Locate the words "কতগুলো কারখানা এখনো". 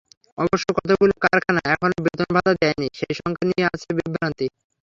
0.77-1.95